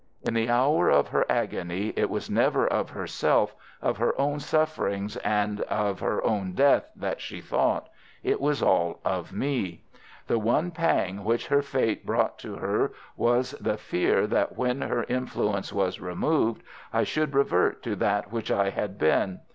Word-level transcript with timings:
In 0.23 0.33
the 0.33 0.49
hour 0.49 0.89
of 0.89 1.09
her 1.09 1.27
agony 1.29 1.93
it 1.95 2.09
was 2.09 2.27
never 2.27 2.65
of 2.67 2.89
herself, 2.89 3.53
of 3.83 3.97
her 3.97 4.19
own 4.19 4.39
sufferings 4.39 5.15
and 5.17 5.63
her 5.69 6.23
own 6.25 6.53
death 6.53 6.89
that 6.95 7.21
she 7.21 7.39
thought. 7.39 7.87
It 8.23 8.41
was 8.41 8.63
all 8.63 8.99
of 9.05 9.31
me. 9.31 9.83
The 10.25 10.39
one 10.39 10.71
pang 10.71 11.23
which 11.23 11.45
her 11.49 11.61
fate 11.61 12.03
brought 12.03 12.39
to 12.39 12.55
her 12.55 12.93
was 13.15 13.51
the 13.61 13.77
fear 13.77 14.25
that 14.25 14.57
when 14.57 14.81
her 14.81 15.03
influence 15.03 15.71
was 15.71 15.99
removed 16.01 16.63
I 16.91 17.03
should 17.03 17.35
revert 17.35 17.83
to 17.83 17.95
that 17.97 18.31
which 18.31 18.49
I 18.49 18.71
had 18.71 18.97
been. 18.97 19.41